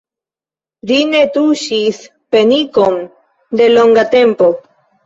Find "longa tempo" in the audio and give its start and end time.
3.79-4.55